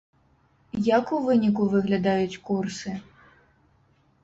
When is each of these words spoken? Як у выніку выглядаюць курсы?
Як 0.97 1.05
у 1.17 1.19
выніку 1.25 1.67
выглядаюць 1.75 2.41
курсы? 2.49 2.97